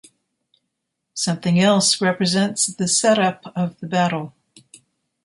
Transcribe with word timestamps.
"Something 1.13 1.59
Else" 1.59 2.01
represents 2.01 2.65
the 2.73 2.87
setup 2.87 3.53
of 3.55 3.79
the 3.81 3.85
battle. 3.85 4.33